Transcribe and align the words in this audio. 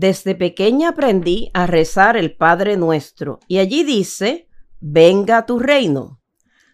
Desde 0.00 0.34
pequeña 0.34 0.88
aprendí 0.88 1.50
a 1.52 1.66
rezar 1.66 2.16
el 2.16 2.34
Padre 2.34 2.78
Nuestro 2.78 3.38
y 3.48 3.58
allí 3.58 3.84
dice, 3.84 4.48
venga 4.80 5.44
tu 5.44 5.58
reino. 5.58 6.22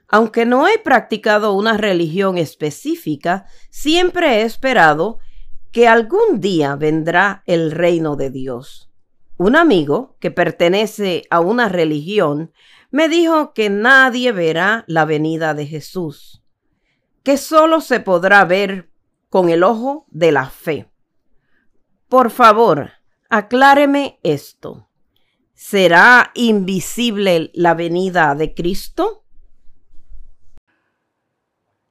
Aunque 0.06 0.46
no 0.46 0.68
he 0.68 0.78
practicado 0.78 1.52
una 1.54 1.76
religión 1.76 2.38
específica, 2.38 3.46
siempre 3.68 4.36
he 4.36 4.42
esperado 4.42 5.18
que 5.72 5.88
algún 5.88 6.38
día 6.38 6.76
vendrá 6.76 7.42
el 7.46 7.72
reino 7.72 8.14
de 8.14 8.30
Dios. 8.30 8.92
Un 9.38 9.56
amigo 9.56 10.16
que 10.20 10.30
pertenece 10.30 11.24
a 11.28 11.40
una 11.40 11.68
religión 11.68 12.52
me 12.92 13.08
dijo 13.08 13.54
que 13.54 13.70
nadie 13.70 14.30
verá 14.30 14.84
la 14.86 15.04
venida 15.04 15.52
de 15.52 15.66
Jesús, 15.66 16.44
que 17.24 17.38
solo 17.38 17.80
se 17.80 17.98
podrá 17.98 18.44
ver 18.44 18.88
con 19.30 19.48
el 19.48 19.64
ojo 19.64 20.06
de 20.12 20.30
la 20.30 20.48
fe. 20.48 20.88
Por 22.08 22.30
favor, 22.30 22.92
Acláreme 23.28 24.18
esto. 24.22 24.88
¿Será 25.54 26.30
invisible 26.34 27.50
la 27.54 27.74
venida 27.74 28.34
de 28.34 28.54
Cristo? 28.54 29.24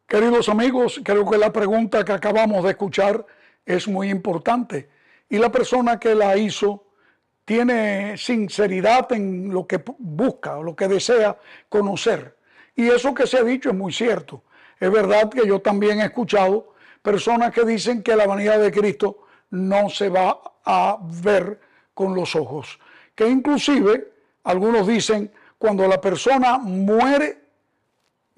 Queridos 0.08 0.48
amigos, 0.50 1.02
creo 1.04 1.30
que 1.30 1.38
la 1.38 1.52
pregunta 1.52 2.06
que 2.06 2.14
acabamos 2.14 2.64
de 2.64 2.70
escuchar 2.70 3.26
es 3.66 3.88
muy 3.88 4.10
importante 4.10 4.90
y 5.28 5.40
la 5.40 5.52
persona 5.52 6.00
que 6.00 6.16
la 6.16 6.38
hizo 6.38 6.86
tiene 7.44 8.16
sinceridad 8.18 9.12
en 9.12 9.52
lo 9.52 9.68
que 9.68 9.84
busca, 9.98 10.58
lo 10.62 10.76
que 10.76 10.88
desea 10.88 11.38
conocer. 11.68 12.38
Y 12.76 12.88
eso 12.88 13.14
que 13.14 13.28
se 13.28 13.38
ha 13.38 13.44
dicho 13.44 13.70
es 13.70 13.76
muy 13.76 13.92
cierto. 13.92 14.44
Es 14.80 14.92
verdad 14.92 15.30
que 15.30 15.48
yo 15.48 15.60
también 15.60 16.00
he 16.00 16.06
escuchado 16.06 16.74
personas 17.02 17.52
que 17.52 17.66
dicen 17.66 18.04
que 18.04 18.16
la 18.16 18.28
venida 18.28 18.58
de 18.58 18.72
Cristo 18.72 19.25
no 19.56 19.90
se 19.90 20.10
va 20.10 20.40
a 20.66 20.98
ver 21.02 21.60
con 21.94 22.14
los 22.14 22.36
ojos. 22.36 22.80
Que 23.16 23.28
inclusive 23.28 24.12
algunos 24.44 24.86
dicen, 24.86 25.32
cuando 25.58 25.88
la 25.88 26.00
persona 26.02 26.58
muere, 26.58 27.40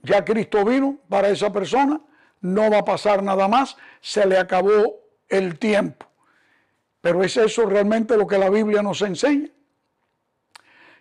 ya 0.03 0.23
Cristo 0.23 0.63
vino 0.63 0.99
para 1.09 1.29
esa 1.29 1.51
persona, 1.51 1.99
no 2.41 2.69
va 2.69 2.79
a 2.79 2.85
pasar 2.85 3.23
nada 3.23 3.47
más, 3.47 3.75
se 3.99 4.25
le 4.27 4.37
acabó 4.37 4.99
el 5.27 5.57
tiempo. 5.57 6.05
Pero 7.01 7.23
es 7.23 7.35
eso 7.35 7.65
realmente 7.65 8.15
lo 8.15 8.27
que 8.27 8.37
la 8.37 8.49
Biblia 8.49 8.83
nos 8.83 9.01
enseña. 9.01 9.49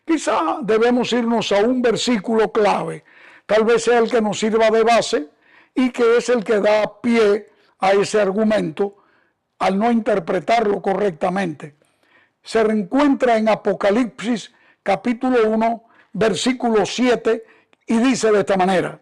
Quizá 0.04 0.60
debemos 0.62 1.12
irnos 1.12 1.52
a 1.52 1.58
un 1.60 1.82
versículo 1.82 2.50
clave, 2.52 3.04
tal 3.44 3.64
vez 3.64 3.84
sea 3.84 3.98
el 3.98 4.10
que 4.10 4.22
nos 4.22 4.38
sirva 4.38 4.70
de 4.70 4.82
base 4.82 5.28
y 5.74 5.90
que 5.90 6.16
es 6.16 6.28
el 6.30 6.42
que 6.42 6.60
da 6.60 7.00
pie 7.02 7.50
a 7.80 7.92
ese 7.92 8.20
argumento 8.20 8.96
al 9.58 9.78
no 9.78 9.90
interpretarlo 9.90 10.82
correctamente. 10.82 11.76
Se 12.42 12.62
reencuentra 12.62 13.36
en 13.36 13.48
Apocalipsis 13.48 14.52
capítulo 14.82 15.48
1, 15.48 15.84
versículo 16.12 16.86
7, 16.86 17.44
y 17.86 17.98
dice 17.98 18.30
de 18.30 18.40
esta 18.40 18.56
manera, 18.56 19.00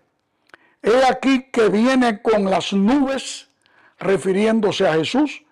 He 0.82 1.04
aquí 1.04 1.50
que 1.50 1.68
viene 1.68 2.20
con 2.20 2.44
las 2.44 2.72
nubes, 2.72 3.48
refiriéndose 3.98 4.86
a 4.86 4.94
Jesús, 4.94 5.42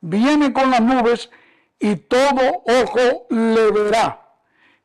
viene 0.00 0.52
con 0.52 0.70
las 0.70 0.80
nubes 0.80 1.30
y 1.78 1.96
todo 1.96 2.62
ojo 2.66 3.26
le 3.30 3.70
verá, 3.70 4.20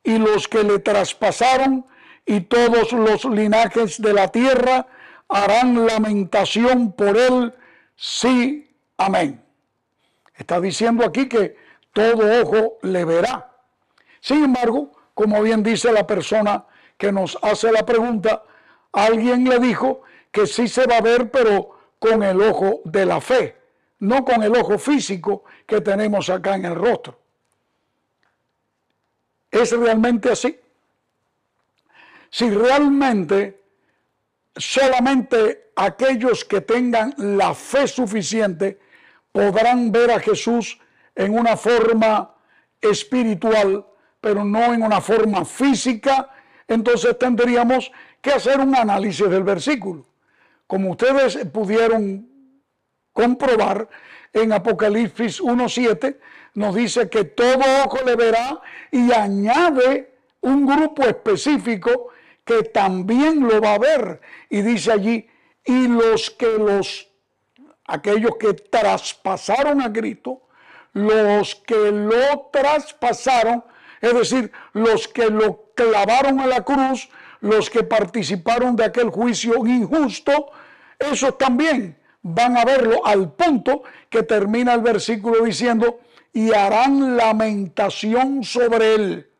y 0.02 0.18
los 0.18 0.48
que 0.48 0.62
le 0.62 0.78
traspasaron 0.78 1.86
y 2.24 2.40
todos 2.40 2.92
los 2.92 3.24
linajes 3.24 4.00
de 4.00 4.12
la 4.12 4.28
tierra 4.28 4.86
harán 5.28 5.86
lamentación 5.86 6.92
por 6.92 7.16
él, 7.16 7.54
sí, 7.96 8.74
amén. 8.96 9.47
Está 10.38 10.60
diciendo 10.60 11.04
aquí 11.04 11.28
que 11.28 11.56
todo 11.92 12.42
ojo 12.42 12.78
le 12.82 13.04
verá. 13.04 13.50
Sin 14.20 14.44
embargo, 14.44 14.92
como 15.12 15.42
bien 15.42 15.64
dice 15.64 15.92
la 15.92 16.06
persona 16.06 16.64
que 16.96 17.10
nos 17.10 17.36
hace 17.42 17.72
la 17.72 17.84
pregunta, 17.84 18.44
alguien 18.92 19.44
le 19.48 19.58
dijo 19.58 20.02
que 20.30 20.46
sí 20.46 20.68
se 20.68 20.86
va 20.86 20.98
a 20.98 21.00
ver, 21.00 21.30
pero 21.30 21.76
con 21.98 22.22
el 22.22 22.40
ojo 22.40 22.80
de 22.84 23.04
la 23.04 23.20
fe, 23.20 23.56
no 23.98 24.24
con 24.24 24.44
el 24.44 24.54
ojo 24.56 24.78
físico 24.78 25.42
que 25.66 25.80
tenemos 25.80 26.30
acá 26.30 26.54
en 26.54 26.66
el 26.66 26.76
rostro. 26.76 27.18
¿Es 29.50 29.72
realmente 29.72 30.30
así? 30.30 30.56
Si 32.30 32.48
realmente 32.48 33.60
solamente 34.54 35.72
aquellos 35.74 36.44
que 36.44 36.60
tengan 36.60 37.14
la 37.16 37.54
fe 37.54 37.88
suficiente 37.88 38.78
podrán 39.32 39.92
ver 39.92 40.10
a 40.10 40.20
Jesús 40.20 40.78
en 41.14 41.38
una 41.38 41.56
forma 41.56 42.34
espiritual, 42.80 43.84
pero 44.20 44.44
no 44.44 44.72
en 44.72 44.82
una 44.82 45.00
forma 45.00 45.44
física, 45.44 46.30
entonces 46.66 47.18
tendríamos 47.18 47.90
que 48.20 48.30
hacer 48.30 48.60
un 48.60 48.74
análisis 48.74 49.28
del 49.28 49.42
versículo. 49.42 50.06
Como 50.66 50.90
ustedes 50.90 51.36
pudieron 51.46 52.28
comprobar 53.12 53.88
en 54.32 54.52
Apocalipsis 54.52 55.40
1.7, 55.40 56.18
nos 56.54 56.74
dice 56.74 57.08
que 57.08 57.24
todo 57.24 57.62
ojo 57.84 57.98
le 58.04 58.16
verá 58.16 58.60
y 58.90 59.12
añade 59.12 60.14
un 60.40 60.66
grupo 60.66 61.02
específico 61.02 62.08
que 62.44 62.62
también 62.64 63.46
lo 63.46 63.60
va 63.60 63.74
a 63.74 63.78
ver. 63.78 64.20
Y 64.48 64.62
dice 64.62 64.92
allí, 64.92 65.28
y 65.64 65.88
los 65.88 66.30
que 66.30 66.58
los 66.58 67.08
aquellos 67.88 68.36
que 68.38 68.54
traspasaron 68.54 69.82
a 69.82 69.92
Cristo, 69.92 70.42
los 70.92 71.56
que 71.56 71.90
lo 71.90 72.50
traspasaron, 72.52 73.64
es 74.00 74.14
decir, 74.14 74.52
los 74.74 75.08
que 75.08 75.30
lo 75.30 75.72
clavaron 75.74 76.38
a 76.40 76.46
la 76.46 76.62
cruz, 76.62 77.08
los 77.40 77.70
que 77.70 77.82
participaron 77.82 78.76
de 78.76 78.84
aquel 78.84 79.10
juicio 79.10 79.66
injusto, 79.66 80.50
esos 80.98 81.36
también 81.38 81.98
van 82.22 82.56
a 82.56 82.64
verlo 82.64 83.04
al 83.06 83.32
punto 83.32 83.82
que 84.10 84.22
termina 84.22 84.74
el 84.74 84.82
versículo 84.82 85.44
diciendo, 85.44 86.00
y 86.32 86.52
harán 86.52 87.16
lamentación 87.16 88.44
sobre 88.44 88.94
él. 88.94 89.30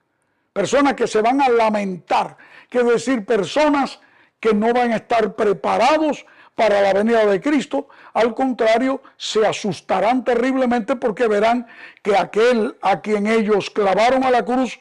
Personas 0.52 0.94
que 0.94 1.06
se 1.06 1.20
van 1.20 1.43
a 1.43 1.49
lamentar, 1.49 2.37
que 2.70 2.78
es 2.78 2.87
decir, 2.87 3.26
personas 3.26 4.00
que 4.40 4.55
no 4.55 4.72
van 4.72 4.93
a 4.93 4.96
estar 4.96 5.34
preparados 5.34 6.25
para 6.58 6.82
la 6.82 6.93
venida 6.93 7.25
de 7.25 7.40
Cristo, 7.40 7.87
al 8.14 8.34
contrario, 8.34 9.00
se 9.16 9.46
asustarán 9.46 10.25
terriblemente 10.25 10.96
porque 10.96 11.28
verán 11.28 11.69
que 12.02 12.16
aquel 12.16 12.76
a 12.82 13.00
quien 13.00 13.28
ellos 13.28 13.70
clavaron 13.70 14.25
a 14.25 14.31
la 14.32 14.44
cruz, 14.44 14.81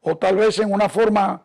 o 0.00 0.16
tal 0.16 0.34
vez 0.34 0.58
en 0.58 0.72
una 0.72 0.88
forma 0.88 1.44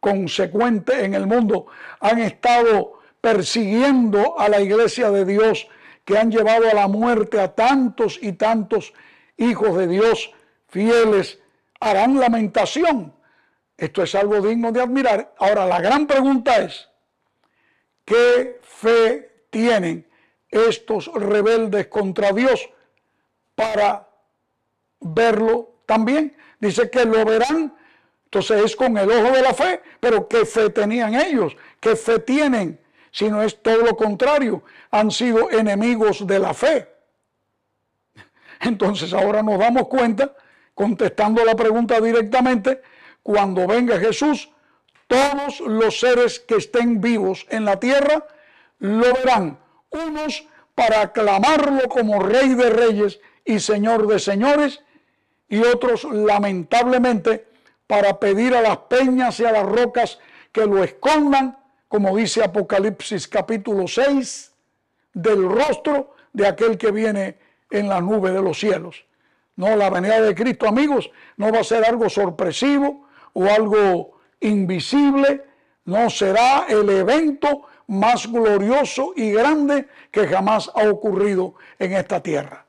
consecuente 0.00 1.04
en 1.04 1.12
el 1.12 1.26
mundo, 1.26 1.66
han 2.00 2.18
estado 2.18 2.94
persiguiendo 3.20 4.40
a 4.40 4.48
la 4.48 4.60
iglesia 4.62 5.10
de 5.10 5.26
Dios, 5.26 5.68
que 6.06 6.16
han 6.16 6.30
llevado 6.30 6.70
a 6.70 6.72
la 6.72 6.88
muerte 6.88 7.38
a 7.38 7.54
tantos 7.54 8.18
y 8.22 8.32
tantos 8.32 8.94
hijos 9.36 9.76
de 9.76 9.86
Dios 9.86 10.32
fieles, 10.68 11.40
harán 11.78 12.18
lamentación. 12.18 13.12
Esto 13.76 14.02
es 14.02 14.14
algo 14.14 14.40
digno 14.40 14.72
de 14.72 14.80
admirar. 14.80 15.34
Ahora, 15.38 15.66
la 15.66 15.82
gran 15.82 16.06
pregunta 16.06 16.56
es, 16.56 16.88
¿qué 18.04 18.60
fe 18.62 19.46
tienen 19.50 20.06
estos 20.50 21.10
rebeldes 21.14 21.88
contra 21.88 22.32
Dios 22.32 22.70
para 23.54 24.08
verlo 25.00 25.80
también. 25.86 26.36
Dice 26.60 26.88
que 26.90 27.04
lo 27.04 27.24
verán, 27.24 27.76
entonces 28.24 28.64
es 28.64 28.76
con 28.76 28.96
el 28.96 29.10
ojo 29.10 29.32
de 29.32 29.42
la 29.42 29.52
fe, 29.52 29.82
pero 30.00 30.28
¿qué 30.28 30.44
fe 30.44 30.70
tenían 30.70 31.14
ellos? 31.14 31.56
¿Qué 31.80 31.96
fe 31.96 32.20
tienen? 32.20 32.80
Si 33.10 33.28
no 33.28 33.42
es 33.42 33.62
todo 33.62 33.78
lo 33.78 33.96
contrario, 33.96 34.62
han 34.90 35.10
sido 35.10 35.50
enemigos 35.50 36.26
de 36.26 36.38
la 36.38 36.54
fe. 36.54 36.88
Entonces 38.60 39.12
ahora 39.12 39.42
nos 39.42 39.58
damos 39.58 39.88
cuenta, 39.88 40.34
contestando 40.74 41.44
la 41.44 41.54
pregunta 41.54 42.00
directamente, 42.00 42.80
cuando 43.22 43.66
venga 43.66 43.98
Jesús, 43.98 44.50
todos 45.14 45.60
los 45.60 46.00
seres 46.00 46.40
que 46.40 46.56
estén 46.56 47.00
vivos 47.00 47.46
en 47.50 47.64
la 47.64 47.78
tierra 47.78 48.26
lo 48.80 49.14
verán 49.14 49.58
unos 49.90 50.46
para 50.74 51.02
aclamarlo 51.02 51.88
como 51.88 52.20
rey 52.20 52.54
de 52.54 52.70
reyes 52.70 53.20
y 53.44 53.60
señor 53.60 54.08
de 54.08 54.18
señores, 54.18 54.82
y 55.48 55.60
otros 55.60 56.04
lamentablemente 56.04 57.46
para 57.86 58.18
pedir 58.18 58.56
a 58.56 58.62
las 58.62 58.78
peñas 58.78 59.38
y 59.38 59.44
a 59.44 59.52
las 59.52 59.64
rocas 59.64 60.18
que 60.50 60.66
lo 60.66 60.82
escondan, 60.82 61.58
como 61.86 62.16
dice 62.16 62.42
Apocalipsis 62.42 63.28
capítulo 63.28 63.86
6, 63.86 64.52
del 65.12 65.48
rostro 65.48 66.16
de 66.32 66.48
aquel 66.48 66.76
que 66.76 66.90
viene 66.90 67.38
en 67.70 67.88
la 67.88 68.00
nube 68.00 68.32
de 68.32 68.42
los 68.42 68.58
cielos. 68.58 69.04
No, 69.54 69.76
la 69.76 69.90
venida 69.90 70.20
de 70.20 70.34
Cristo, 70.34 70.66
amigos, 70.66 71.10
no 71.36 71.52
va 71.52 71.60
a 71.60 71.64
ser 71.64 71.84
algo 71.84 72.10
sorpresivo 72.10 73.06
o 73.32 73.44
algo 73.46 74.13
invisible, 74.44 75.44
no 75.86 76.08
será 76.10 76.66
el 76.68 76.88
evento 76.88 77.62
más 77.86 78.30
glorioso 78.30 79.12
y 79.16 79.32
grande 79.32 79.88
que 80.10 80.26
jamás 80.26 80.70
ha 80.74 80.88
ocurrido 80.88 81.54
en 81.78 81.92
esta 81.92 82.22
tierra. 82.22 82.64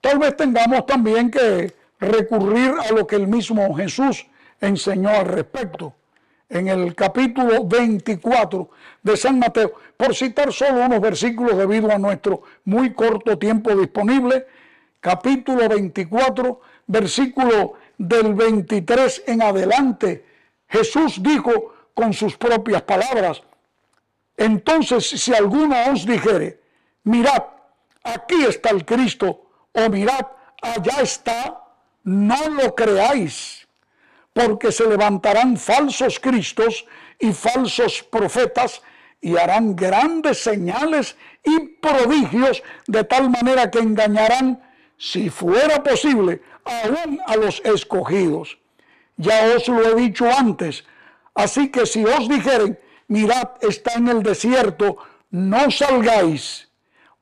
tal 0.00 0.18
vez 0.18 0.36
tengamos 0.36 0.86
también 0.86 1.30
que 1.30 1.74
recurrir 2.00 2.72
a 2.78 2.92
lo 2.92 3.06
que 3.06 3.16
el 3.16 3.26
mismo 3.26 3.74
Jesús 3.74 4.26
enseñó 4.60 5.10
al 5.10 5.26
respecto. 5.26 5.94
En 6.48 6.68
el 6.68 6.94
capítulo 6.94 7.64
24 7.64 8.70
de 9.02 9.16
San 9.16 9.38
Mateo, 9.38 9.72
por 9.96 10.14
citar 10.14 10.52
solo 10.52 10.86
unos 10.86 11.00
versículos 11.00 11.58
debido 11.58 11.90
a 11.90 11.98
nuestro 11.98 12.42
muy 12.64 12.94
corto 12.94 13.36
tiempo 13.36 13.74
disponible, 13.74 14.46
capítulo 15.00 15.68
24, 15.68 16.60
versículo 16.86 17.74
del 17.98 18.32
23 18.32 19.24
en 19.26 19.42
adelante, 19.42 20.24
Jesús 20.68 21.22
dijo 21.22 21.74
con 21.94 22.12
sus 22.12 22.36
propias 22.36 22.82
palabras, 22.82 23.42
entonces 24.36 25.08
si 25.08 25.34
alguno 25.34 25.74
os 25.90 26.06
dijere, 26.06 26.60
mirad, 27.04 27.42
aquí 28.04 28.44
está 28.44 28.70
el 28.70 28.84
Cristo, 28.84 29.50
o 29.72 29.88
mirad, 29.88 30.26
allá 30.62 31.00
está, 31.02 31.64
no 32.04 32.48
lo 32.50 32.74
creáis, 32.74 33.66
porque 34.32 34.70
se 34.70 34.86
levantarán 34.86 35.56
falsos 35.56 36.20
cristos 36.20 36.86
y 37.18 37.32
falsos 37.32 38.02
profetas 38.04 38.82
y 39.20 39.36
harán 39.36 39.74
grandes 39.74 40.42
señales 40.42 41.16
y 41.42 41.58
prodigios 41.80 42.62
de 42.86 43.02
tal 43.04 43.30
manera 43.30 43.70
que 43.70 43.80
engañarán, 43.80 44.62
si 44.96 45.30
fuera 45.30 45.82
posible, 45.82 46.42
aún 46.64 47.20
a 47.26 47.36
los 47.36 47.60
escogidos. 47.64 48.58
Ya 49.18 49.54
os 49.54 49.68
lo 49.68 49.82
he 49.82 49.94
dicho 49.96 50.26
antes, 50.30 50.84
así 51.34 51.70
que 51.70 51.84
si 51.86 52.04
os 52.04 52.28
dijeren, 52.28 52.78
mirad, 53.08 53.50
está 53.60 53.94
en 53.94 54.08
el 54.08 54.22
desierto, 54.22 54.96
no 55.30 55.70
salgáis, 55.70 56.70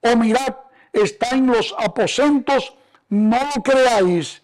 o 0.02 0.16
mirad, 0.16 0.56
está 0.93 1.31
en 1.31 1.46
los 1.46 1.75
aposentos, 1.78 2.76
no 3.08 3.40
creáis. 3.64 4.43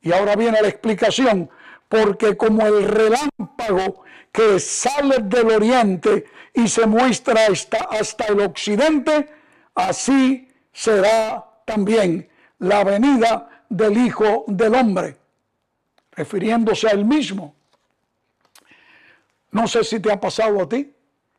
Y 0.00 0.12
ahora 0.12 0.36
viene 0.36 0.62
la 0.62 0.68
explicación, 0.68 1.50
porque 1.88 2.36
como 2.36 2.66
el 2.66 2.84
relámpago 2.84 4.04
que 4.32 4.58
sale 4.58 5.18
del 5.20 5.50
oriente 5.50 6.26
y 6.54 6.68
se 6.68 6.86
muestra 6.86 7.46
hasta, 7.46 7.78
hasta 7.90 8.26
el 8.26 8.40
occidente, 8.40 9.28
así 9.74 10.48
será 10.72 11.44
también 11.64 12.28
la 12.58 12.84
venida 12.84 13.64
del 13.68 13.98
Hijo 13.98 14.44
del 14.46 14.74
Hombre, 14.74 15.16
refiriéndose 16.16 16.88
a 16.88 16.92
él 16.92 17.04
mismo. 17.04 17.54
No 19.50 19.68
sé 19.68 19.84
si 19.84 20.00
te 20.00 20.10
ha 20.10 20.18
pasado 20.18 20.62
a 20.62 20.68
ti, 20.68 20.92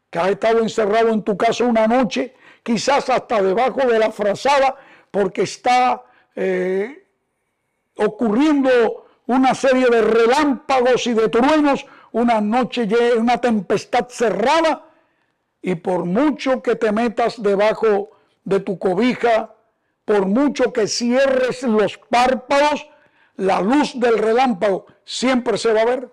que 0.10 0.20
has 0.20 0.30
estado 0.30 0.60
encerrado 0.60 1.10
en 1.10 1.24
tu 1.24 1.36
casa 1.36 1.66
una 1.66 1.88
noche, 1.88 2.36
quizás 2.64 3.10
hasta 3.10 3.42
debajo 3.42 3.82
de 3.88 4.00
la 4.00 4.12
frazada, 4.12 4.76
porque 5.12 5.42
está 5.42 6.04
eh, 6.36 7.06
ocurriendo 7.96 9.08
una 9.26 9.54
serie 9.54 9.88
de 9.90 10.02
relámpagos 10.02 11.08
y 11.08 11.14
de 11.14 11.28
truenos, 11.28 11.86
una 12.12 12.40
noche, 12.40 12.88
una 13.18 13.40
tempestad 13.42 14.08
cerrada, 14.10 14.86
y 15.62 15.76
por 15.76 16.06
mucho 16.06 16.62
que 16.62 16.76
te 16.76 16.92
metas 16.92 17.42
debajo 17.42 18.12
de 18.46 18.62
tu 18.62 18.80
cobija, 18.80 19.54
por 20.06 20.26
mucho 20.26 20.72
que 20.72 20.88
cierres 20.88 21.64
los 21.64 21.98
párpados, 21.98 22.88
la 23.38 23.62
luz 23.62 24.00
del 24.00 24.18
relámpago 24.18 24.86
siempre 25.04 25.57
se 25.57 25.72
va 25.72 25.81
a 25.81 25.86
ver. 25.86 26.10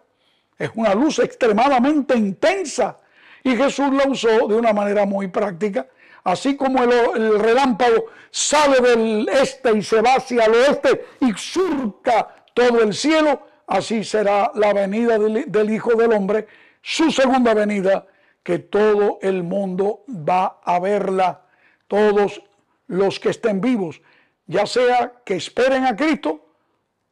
Es 0.58 0.70
una 0.74 0.94
luz 0.94 1.18
extremadamente 1.18 2.16
intensa. 2.16 2.98
Y 3.42 3.56
Jesús 3.56 3.92
la 3.92 4.08
usó 4.08 4.46
de 4.46 4.54
una 4.54 4.72
manera 4.72 5.04
muy 5.04 5.28
práctica. 5.28 5.86
Así 6.22 6.56
como 6.56 6.82
el, 6.82 7.38
relámpago 7.38 8.06
sale 8.30 8.80
del 8.80 9.28
este 9.28 9.76
y 9.76 9.82
se 9.82 10.00
va 10.00 10.14
hacia 10.14 10.44
el 10.46 10.54
oeste 10.54 11.04
y 11.20 11.32
surca 11.34 12.34
todo 12.54 12.80
el 12.80 12.94
cielo, 12.94 13.46
así 13.66 14.04
será 14.04 14.50
la 14.54 14.72
venida 14.72 15.18
del, 15.18 15.44
del 15.50 15.70
Hijo 15.70 15.94
del 15.94 16.12
Hombre, 16.12 16.46
su 16.80 17.10
segunda 17.10 17.52
venida, 17.52 18.06
que 18.42 18.58
todo 18.58 19.18
el 19.20 19.42
mundo 19.42 20.04
va 20.08 20.60
a 20.64 20.78
verla, 20.78 21.42
todos 21.88 22.42
los 22.86 23.20
que 23.20 23.30
estén 23.30 23.60
vivos, 23.60 24.00
ya 24.46 24.66
sea 24.66 25.12
que 25.24 25.36
esperen 25.36 25.84
a 25.84 25.96
Cristo 25.96 26.43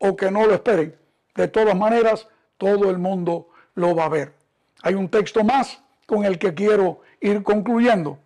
o 0.05 0.17
que 0.17 0.31
no 0.31 0.47
lo 0.47 0.55
esperen. 0.55 0.97
De 1.35 1.47
todas 1.49 1.77
maneras, 1.77 2.29
todo 2.59 2.91
el 2.91 2.99
mundo 2.99 3.49
lo 3.75 3.95
va 3.95 4.07
a 4.07 4.09
ver. 4.09 4.35
Hay 4.83 4.95
un 4.95 5.09
texto 5.09 5.45
más 5.45 5.81
con 6.07 6.25
el 6.25 6.39
que 6.39 6.53
quiero 6.55 7.01
ir 7.21 7.43
concluyendo. 7.45 8.19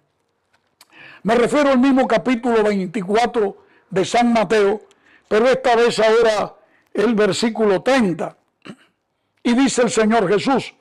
Me 1.23 1.35
refiero 1.35 1.71
al 1.71 1.79
mismo 1.79 2.09
capítulo 2.09 2.63
24 2.63 3.57
de 3.91 4.05
San 4.07 4.33
Mateo, 4.33 4.81
pero 5.29 5.49
esta 5.49 5.77
vez 5.77 5.99
ahora 5.99 6.55
el 6.95 7.15
versículo 7.15 7.83
30. 7.83 8.37
Y 9.43 9.55
dice 9.55 9.83
el 9.83 9.91
Señor 9.91 10.29
Jesús, 10.29 10.75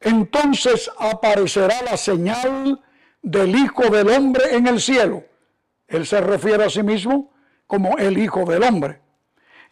entonces 0.00 0.90
aparecerá 0.96 1.82
la 1.82 1.96
señal 1.96 2.80
del 3.20 3.56
Hijo 3.56 3.90
del 3.90 4.10
Hombre 4.10 4.54
en 4.54 4.68
el 4.68 4.80
cielo. 4.80 5.24
Él 5.88 6.06
se 6.06 6.20
refiere 6.20 6.64
a 6.64 6.70
sí 6.70 6.84
mismo 6.84 7.32
como 7.66 7.98
el 7.98 8.16
Hijo 8.16 8.44
del 8.44 8.62
Hombre. 8.62 9.07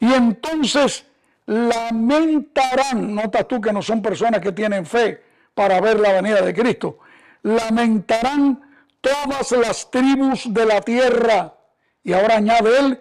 Y 0.01 0.13
entonces 0.13 1.07
lamentarán, 1.47 3.15
notas 3.15 3.47
tú 3.49 3.61
que 3.61 3.73
no 3.73 3.83
son 3.83 4.03
personas 4.03 4.41
que 4.41 4.53
tienen 4.53 4.85
fe 4.85 5.23
para 5.55 5.81
ver 5.81 6.01
la 6.01 6.13
venida 6.13 6.43
de 6.43 6.55
Cristo, 6.55 6.99
lamentarán 7.43 8.61
todas 9.01 9.53
las 9.53 9.91
tribus 9.91 10.53
de 10.53 10.67
la 10.67 10.81
tierra. 10.81 11.55
Y 12.03 12.13
ahora 12.13 12.37
añade 12.37 12.79
él, 12.79 13.01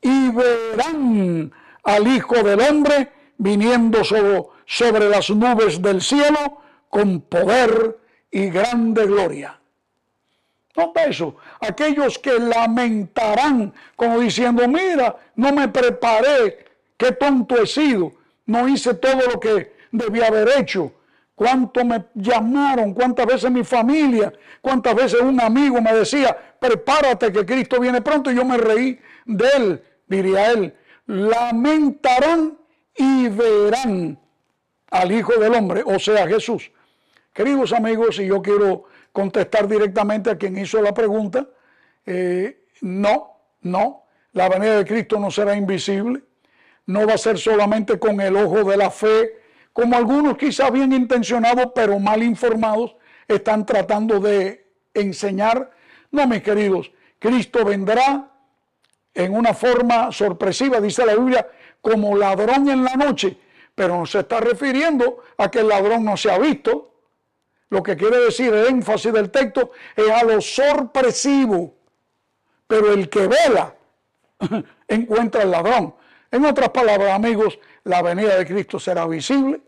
y 0.00 0.30
verán 0.30 1.52
al 1.84 2.08
Hijo 2.08 2.42
del 2.42 2.60
Hombre 2.60 3.12
viniendo 3.36 4.04
sobre, 4.04 4.42
sobre 4.66 5.08
las 5.08 5.30
nubes 5.30 5.80
del 5.82 6.00
cielo 6.00 6.62
con 6.88 7.20
poder 7.22 7.98
y 8.30 8.48
grande 8.50 9.06
gloria. 9.06 9.59
Nota 10.76 11.04
eso. 11.04 11.36
Aquellos 11.60 12.18
que 12.18 12.38
lamentarán 12.38 13.72
como 13.96 14.20
diciendo, 14.20 14.66
mira, 14.68 15.16
no 15.34 15.52
me 15.52 15.68
preparé, 15.68 16.64
qué 16.96 17.12
tonto 17.12 17.60
he 17.60 17.66
sido, 17.66 18.12
no 18.46 18.68
hice 18.68 18.94
todo 18.94 19.20
lo 19.32 19.40
que 19.40 19.72
debía 19.90 20.28
haber 20.28 20.48
hecho. 20.58 20.92
Cuánto 21.34 21.84
me 21.84 22.04
llamaron, 22.14 22.92
cuántas 22.92 23.26
veces 23.26 23.50
mi 23.50 23.64
familia, 23.64 24.32
cuántas 24.60 24.94
veces 24.94 25.20
un 25.22 25.40
amigo 25.40 25.80
me 25.80 25.94
decía, 25.94 26.36
prepárate 26.58 27.32
que 27.32 27.46
Cristo 27.46 27.80
viene 27.80 28.02
pronto 28.02 28.30
y 28.30 28.36
yo 28.36 28.44
me 28.44 28.58
reí 28.58 29.00
de 29.24 29.48
él, 29.56 29.82
diría 30.06 30.52
él. 30.52 30.74
Lamentarán 31.06 32.58
y 32.94 33.28
verán 33.28 34.18
al 34.90 35.12
Hijo 35.12 35.32
del 35.40 35.54
Hombre, 35.54 35.82
o 35.84 35.98
sea, 35.98 36.28
Jesús. 36.28 36.70
Queridos 37.32 37.72
amigos, 37.72 38.18
y 38.18 38.26
yo 38.26 38.42
quiero 38.42 38.84
contestar 39.12 39.68
directamente 39.68 40.30
a 40.30 40.36
quien 40.36 40.58
hizo 40.58 40.82
la 40.82 40.92
pregunta. 40.92 41.46
Eh, 42.04 42.66
no, 42.80 43.36
no, 43.62 44.04
la 44.32 44.48
venida 44.48 44.78
de 44.78 44.84
Cristo 44.84 45.18
no 45.18 45.30
será 45.30 45.54
invisible, 45.54 46.22
no 46.86 47.06
va 47.06 47.14
a 47.14 47.18
ser 47.18 47.38
solamente 47.38 47.98
con 47.98 48.20
el 48.20 48.36
ojo 48.36 48.64
de 48.64 48.76
la 48.76 48.90
fe, 48.90 49.38
como 49.72 49.96
algunos 49.96 50.36
quizás 50.36 50.72
bien 50.72 50.92
intencionados 50.92 51.68
pero 51.74 51.98
mal 52.00 52.22
informados 52.22 52.96
están 53.28 53.64
tratando 53.64 54.18
de 54.18 54.66
enseñar. 54.92 55.70
No, 56.10 56.26
mis 56.26 56.42
queridos, 56.42 56.90
Cristo 57.18 57.64
vendrá 57.64 58.28
en 59.14 59.34
una 59.34 59.54
forma 59.54 60.10
sorpresiva, 60.10 60.80
dice 60.80 61.06
la 61.06 61.14
Biblia, 61.14 61.46
como 61.80 62.16
ladrón 62.16 62.68
en 62.68 62.84
la 62.84 62.94
noche, 62.94 63.36
pero 63.74 63.96
no 63.98 64.06
se 64.06 64.20
está 64.20 64.40
refiriendo 64.40 65.22
a 65.36 65.50
que 65.50 65.60
el 65.60 65.68
ladrón 65.68 66.04
no 66.04 66.16
se 66.16 66.30
ha 66.30 66.38
visto, 66.38 66.89
lo 67.70 67.82
que 67.82 67.96
quiere 67.96 68.18
decir 68.18 68.52
el 68.52 68.66
énfasis 68.66 69.12
del 69.12 69.30
texto 69.30 69.70
es 69.96 70.10
a 70.10 70.24
lo 70.24 70.40
sorpresivo. 70.40 71.74
Pero 72.66 72.92
el 72.92 73.08
que 73.08 73.26
vela 73.28 73.74
encuentra 74.88 75.42
al 75.42 75.50
ladrón. 75.50 75.94
En 76.30 76.44
otras 76.44 76.70
palabras, 76.70 77.12
amigos, 77.12 77.58
la 77.84 78.02
venida 78.02 78.36
de 78.36 78.46
Cristo 78.46 78.78
será 78.78 79.06
visible 79.06 79.60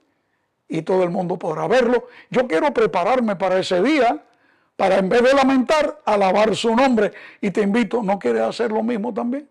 y 0.68 0.82
todo 0.82 1.04
el 1.04 1.10
mundo 1.10 1.38
podrá 1.38 1.66
verlo. 1.68 2.08
Yo 2.30 2.46
quiero 2.46 2.72
prepararme 2.72 3.36
para 3.36 3.58
ese 3.58 3.82
día, 3.82 4.22
para 4.76 4.98
en 4.98 5.08
vez 5.08 5.22
de 5.22 5.34
lamentar, 5.34 6.00
alabar 6.04 6.56
su 6.56 6.74
nombre. 6.74 7.12
Y 7.40 7.50
te 7.50 7.62
invito, 7.62 8.02
¿no 8.02 8.18
quieres 8.18 8.42
hacer 8.42 8.72
lo 8.72 8.82
mismo 8.82 9.12
también? 9.14 9.48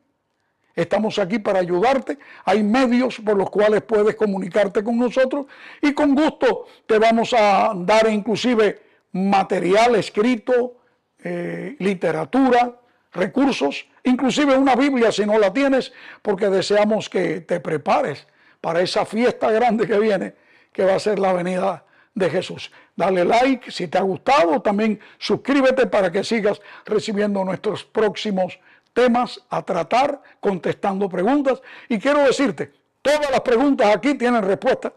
Estamos 0.76 1.20
aquí 1.20 1.40
para 1.40 1.60
ayudarte. 1.60 2.18
Hay 2.46 2.64
medios 2.64 3.20
por 3.20 3.38
los 3.38 3.50
cuales 3.50 3.82
puedes 3.82 4.16
comunicarte 4.16 4.84
con 4.84 4.98
nosotros 4.98 5.46
y 5.82 5.94
con 5.94 6.16
gusto 6.16 6.66
te 6.86 6.98
vamos 6.98 7.34
a 7.34 7.74
dar 7.76 8.10
inclusive 8.10 8.82
material 9.12 9.96
escrito, 9.96 10.78
eh, 11.24 11.76
literatura, 11.80 12.80
recursos, 13.14 13.86
inclusive 14.04 14.56
una 14.56 14.76
Biblia 14.76 15.12
si 15.12 15.26
no 15.26 15.38
la 15.38 15.52
tienes, 15.52 15.92
porque 16.22 16.48
deseamos 16.50 17.10
que 17.10 17.42
te 17.42 17.60
prepares 17.60 18.28
para 18.62 18.82
esa 18.82 19.06
fiesta 19.06 19.52
grande 19.52 19.88
que 19.88 20.00
viene, 20.00 20.36
que 20.72 20.86
va 20.86 20.96
a 20.96 21.00
ser 21.00 21.20
la 21.20 21.34
venida 21.34 21.84
de 22.14 22.30
Jesús. 22.30 22.72
Dale 22.96 23.26
like 23.26 23.72
si 23.72 23.88
te 23.88 23.98
ha 23.98 24.02
gustado, 24.02 24.62
también 24.62 25.00
suscríbete 25.18 25.88
para 25.88 26.12
que 26.12 26.24
sigas 26.24 26.62
recibiendo 26.86 27.44
nuestros 27.44 27.84
próximos 27.84 28.60
temas 28.94 29.42
a 29.50 29.62
tratar, 29.64 30.22
contestando 30.40 31.10
preguntas. 31.10 31.62
Y 31.90 32.00
quiero 32.00 32.24
decirte, 32.24 32.74
todas 33.02 33.30
las 33.32 33.42
preguntas 33.42 33.96
aquí 33.96 34.16
tienen 34.16 34.44
respuesta. 34.44 34.94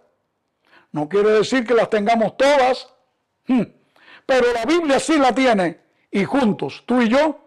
No 0.92 1.08
quiere 1.08 1.30
decir 1.30 1.66
que 1.66 1.74
las 1.74 1.90
tengamos 1.90 2.36
todas, 2.36 2.92
hmm, 3.46 3.62
pero 4.26 4.52
la 4.52 4.64
Biblia 4.64 5.00
sí 5.00 5.18
la 5.18 5.34
tiene 5.34 5.80
y 6.10 6.24
juntos, 6.24 6.84
tú 6.86 7.02
y 7.02 7.08
yo, 7.08 7.40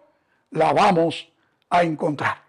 la 0.50 0.72
vamos 0.72 1.32
a 1.70 1.82
encontrar. 1.82 2.47